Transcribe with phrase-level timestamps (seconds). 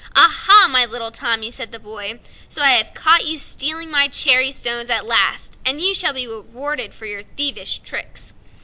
[0.15, 0.67] "Ah, ah!
[0.67, 2.19] my little Tommy," said the boy,
[2.49, 6.25] "so I have caught you stealing my cherry stones at last, and you shall be
[6.25, 8.33] rewarded for your thievish tricks."